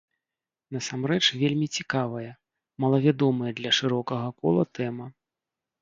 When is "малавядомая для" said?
2.87-3.71